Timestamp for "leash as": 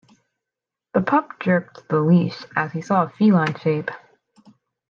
1.99-2.71